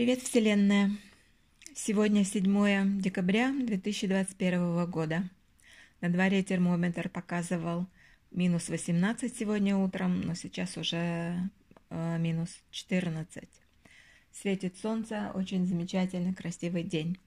[0.00, 0.92] Привет, Вселенная!
[1.74, 5.28] Сегодня 7 декабря 2021 года.
[6.00, 7.86] На дворе термометр показывал
[8.30, 11.36] минус 18 сегодня утром, но сейчас уже
[11.90, 13.46] э, минус 14.
[14.32, 17.18] Светит солнце, очень замечательный, красивый день.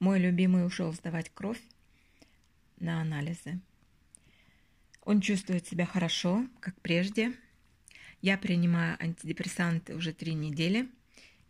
[0.00, 1.62] Мой любимый ушел сдавать кровь
[2.80, 3.60] на анализы.
[5.04, 7.32] Он чувствует себя хорошо, как прежде.
[8.22, 10.88] Я принимаю антидепрессанты уже три недели–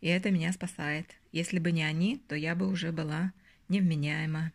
[0.07, 1.17] и это меня спасает.
[1.33, 3.33] Если бы не они, то я бы уже была
[3.69, 4.53] невменяема.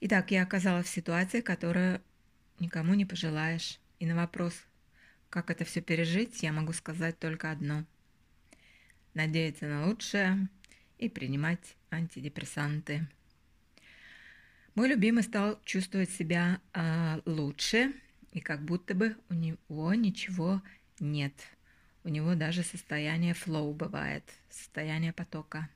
[0.00, 2.00] Итак, я оказалась в ситуации, которую
[2.58, 3.78] никому не пожелаешь.
[3.98, 4.54] И на вопрос,
[5.28, 7.84] как это все пережить, я могу сказать только одно.
[9.12, 10.48] Надеяться на лучшее
[10.96, 13.06] и принимать антидепрессанты.
[14.74, 17.92] Мой любимый стал чувствовать себя э, лучше,
[18.32, 20.62] и как будто бы у него ничего
[21.00, 21.34] нет–
[22.04, 25.68] у него даже состояние флоу бывает, состояние потока.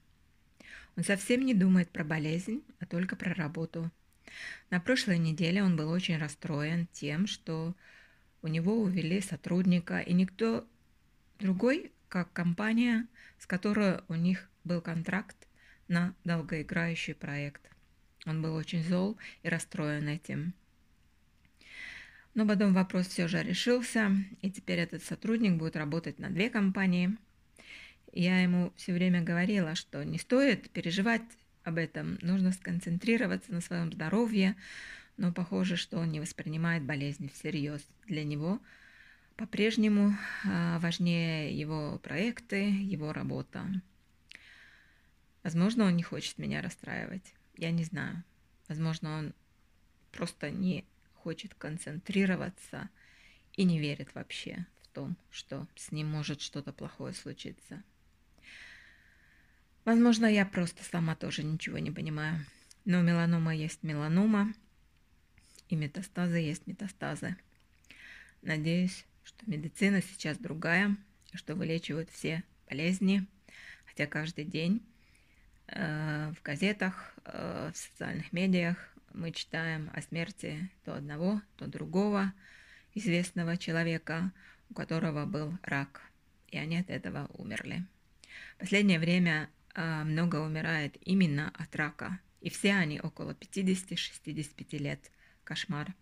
[0.97, 3.91] Он совсем не думает про болезнь, а только про работу.
[4.71, 7.75] На прошлой неделе он был очень расстроен тем, что
[8.43, 10.67] у него увели сотрудника, и никто
[11.39, 13.07] другой, как компания,
[13.39, 15.37] с которой у них был контракт
[15.89, 17.63] на долгоиграющий проект.
[18.27, 20.55] Он был очень зол и расстроен этим.
[22.35, 27.17] Но потом вопрос все же решился, и теперь этот сотрудник будет работать на две компании.
[28.13, 31.23] Я ему все время говорила, что не стоит переживать
[31.65, 34.57] об этом, нужно сконцентрироваться на своем здоровье,
[35.17, 37.87] но похоже, что он не воспринимает болезнь всерьез.
[38.07, 38.61] Для него
[39.37, 43.67] по-прежнему а, важнее его проекты, его работа.
[45.43, 47.35] Возможно, он не хочет меня расстраивать.
[47.57, 48.23] Я не знаю.
[48.69, 49.35] Возможно, он
[50.13, 50.85] просто не
[51.23, 52.91] хочет концентрироваться
[53.55, 57.83] и не верит вообще в том, что с ним может что-то плохое случиться.
[59.85, 62.45] Возможно, я просто сама тоже ничего не понимаю.
[62.85, 64.53] Но меланома есть меланома,
[65.69, 67.37] и метастазы есть метастазы.
[68.43, 70.97] Надеюсь, что медицина сейчас другая,
[71.33, 73.27] и что вылечивают все болезни,
[73.87, 74.83] хотя каждый день
[75.69, 82.33] э, в газетах, э, в социальных медиах мы читаем о смерти то одного, то другого
[82.95, 84.33] известного человека,
[84.71, 86.03] у которого был рак,
[86.49, 87.85] и они от этого умерли.
[88.57, 95.11] В последнее время э, много умирает именно от рака, и все они около 50-65 лет.
[95.45, 95.95] Кошмар.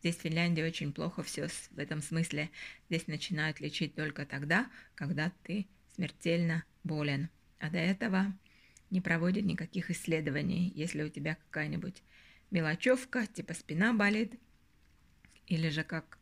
[0.00, 2.50] Здесь в Финляндии очень плохо все в этом смысле.
[2.88, 7.28] Здесь начинают лечить только тогда, когда ты смертельно болен.
[7.58, 8.32] А до этого
[8.88, 12.02] не проводят никаких исследований, если у тебя какая-нибудь
[12.50, 14.34] мелочевка, типа спина болит,
[15.46, 16.18] или же как,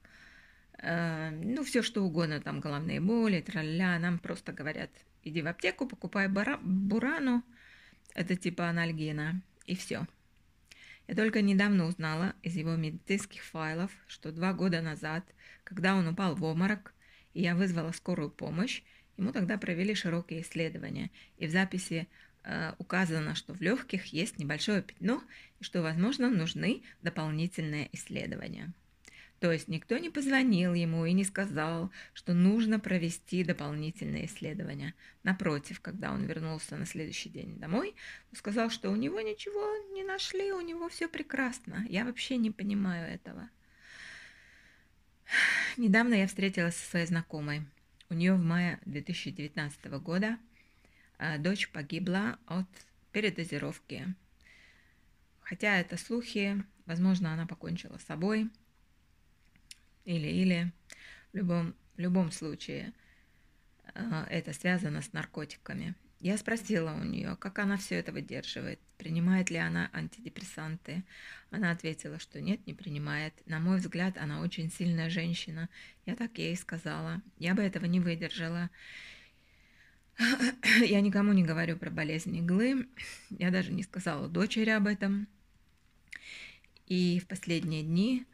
[0.79, 4.91] э, ну, все что угодно, там головные боли, тролля, нам просто говорят,
[5.23, 7.43] иди в аптеку, покупай бара, бурану,
[8.15, 10.07] это типа анальгина, и все.
[11.07, 15.25] Я только недавно узнала из его медицинских файлов, что два года назад,
[15.65, 16.93] когда он упал в обморок,
[17.33, 18.83] и я вызвала скорую помощь,
[19.17, 22.09] ему тогда провели широкие исследования, и в записи
[22.79, 25.23] указано, что в легких есть небольшое пятно
[25.61, 28.73] и что, возможно, нужны дополнительные исследования.
[29.41, 34.95] То есть никто не позвонил ему и не сказал, что нужно провести дополнительные исследования.
[35.23, 37.95] Напротив, когда он вернулся на следующий день домой,
[38.33, 41.87] он сказал, что у него ничего не нашли, у него все прекрасно.
[41.89, 43.49] Я вообще не понимаю этого.
[45.77, 47.63] Недавно я встретилась со своей знакомой.
[48.11, 50.39] У нее в мае 2019 года а
[51.39, 52.67] дочь погибла от
[53.13, 54.15] передозировки.
[55.41, 58.51] Хотя это слухи, возможно, она покончила с собой.
[60.05, 60.73] Или-или.
[61.33, 62.93] В любом, в любом случае
[63.95, 65.95] а, это связано с наркотиками.
[66.21, 71.05] Я спросила у нее, как она все это выдерживает, принимает ли она антидепрессанты.
[71.51, 73.35] Она ответила, что нет, не принимает.
[73.47, 75.69] На мой взгляд, она очень сильная женщина.
[76.07, 77.23] Я так ей сказала.
[77.39, 78.69] Я бы этого не выдержала.
[80.81, 82.87] Я никому не говорю про болезнь иглы.
[83.31, 85.29] Я даже не сказала дочери об этом.
[86.87, 88.25] И в последние дни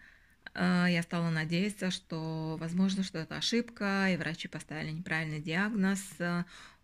[0.54, 6.00] э, я стала надеяться, что, возможно, что это ошибка, и врачи поставили неправильный диагноз.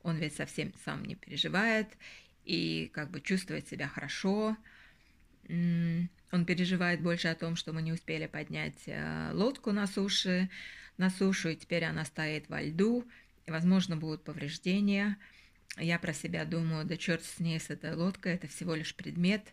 [0.03, 1.89] Он ведь совсем сам не переживает
[2.45, 4.57] и как бы чувствует себя хорошо.
[5.49, 10.49] Он переживает больше о том, что мы не успели поднять э, лодку на суше,
[10.97, 13.05] на сушу, и теперь она стоит во льду,
[13.51, 15.17] возможно, будут повреждения.
[15.77, 19.53] Я про себя думаю, да черт с ней, с этой лодкой, это всего лишь предмет.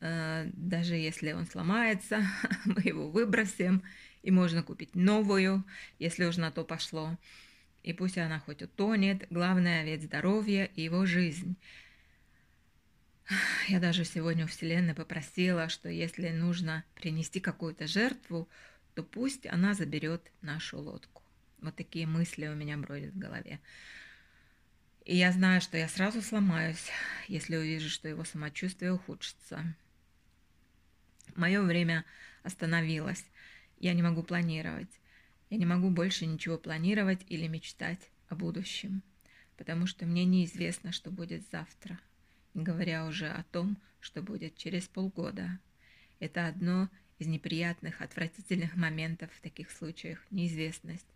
[0.00, 2.22] Э, даже если он сломается,
[2.64, 3.82] мы его выбросим,
[4.22, 5.64] и можно купить новую,
[5.98, 7.18] если уж на то пошло.
[7.82, 11.56] и пусть она хоть утонет, главное ведь здоровье и его жизнь.
[13.68, 18.48] Я даже сегодня у Вселенной попросила, что если нужно принести какую-то жертву,
[18.94, 21.23] то пусть она заберет нашу лодку.
[21.64, 23.58] Вот такие мысли у меня бродят в голове.
[25.06, 26.90] И я знаю, что я сразу сломаюсь,
[27.26, 29.64] если увижу, что его самочувствие ухудшится.
[31.34, 32.04] Мое время
[32.42, 33.24] остановилось.
[33.78, 34.90] Я не могу планировать.
[35.48, 39.02] Я не могу больше ничего планировать или мечтать о будущем,
[39.56, 41.98] потому что мне неизвестно, что будет завтра,
[42.52, 45.58] не говоря уже о том, что будет через полгода.
[46.20, 51.06] Это одно из неприятных, отвратительных моментов в таких случаях– неизвестность.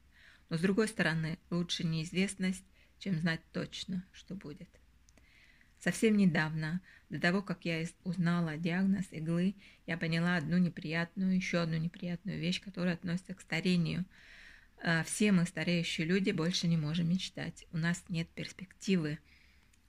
[0.48, 2.64] Но с другой стороны, лучше неизвестность,
[2.98, 4.68] чем знать точно, что будет.
[5.78, 9.54] Совсем недавно, до того, как я узнала диагноз иглы,
[9.86, 14.04] я поняла одну неприятную, еще одну неприятную вещь, которая относится к старению.
[14.82, 17.66] А, все мы, стареющие люди, больше не можем мечтать.
[17.72, 19.18] У нас нет перспективы.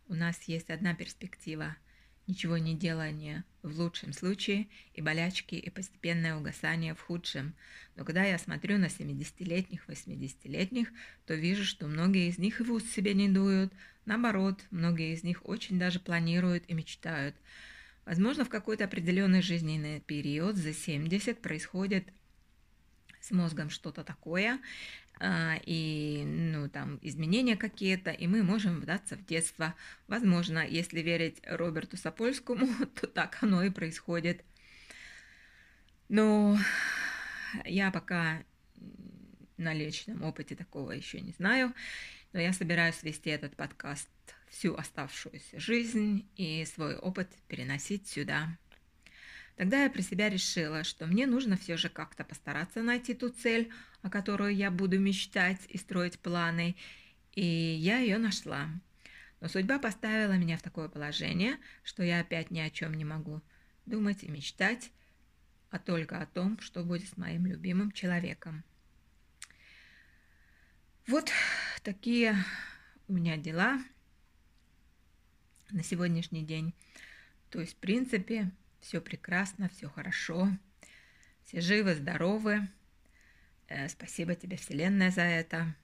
[0.07, 1.75] У нас есть одна перспектива–
[2.29, 7.55] ничего не делание в лучшем случае и болячки и постепенное угасание в худшем.
[7.95, 10.89] Но когда я смотрю на 70-летних, 80-летних,
[11.25, 13.73] то вижу, что многие из них и в уст себе не дуют.
[14.05, 17.35] Наоборот, многие из них очень даже планируют и мечтают.
[18.05, 22.07] Возможно, в какой-то определенный жизненный период за 70 происходит
[23.19, 24.59] с мозгом что-то такое,
[25.21, 29.75] и ну, там изменения какие-то, и мы можем вдаться в детство.
[30.07, 32.67] Возможно, если верить Роберту Сапольскому,
[33.01, 34.43] то так оно и происходит.
[36.07, 36.57] Но
[37.65, 38.43] я пока
[39.57, 41.73] на личном опыте такого еще не знаю,
[42.31, 44.09] но я собираюсь вести этот подкаст
[44.49, 48.57] всю оставшуюся жизнь и свой опыт переносить сюда.
[49.59, 53.69] Тогда я про себя решила, что мне нужно все же как-то постараться найти ту цель,
[54.01, 56.77] о которой я буду мечтать и строить планы,
[57.33, 58.69] и я ее нашла.
[59.41, 63.41] Но судьба поставила меня в такое положение, что я опять ни о чем не могу
[63.85, 64.93] думать и мечтать,
[65.71, 68.63] а только о том, что будет с моим любимым человеком.
[71.05, 71.29] Вот
[71.83, 72.33] такие
[73.09, 73.83] у меня дела
[75.69, 76.73] на сегодняшний день.
[77.49, 80.49] То есть, в принципе, все прекрасно, все хорошо,
[81.45, 82.67] все живы, здоровы.
[83.67, 85.75] Э, спасибо тебе, Вселенная, за это.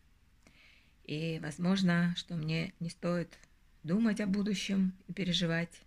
[1.03, 3.37] И, возможно, что мне не стоит
[3.83, 5.81] думать о будущем и переживать,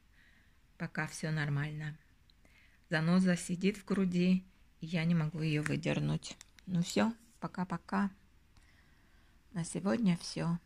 [0.76, 1.96] пока все нормально.
[2.88, 4.44] Заноза сидит в груди,
[4.80, 6.36] и я не могу ее выдернуть.
[6.66, 8.10] Ну все, пока-пока.
[9.52, 10.58] На сегодня все.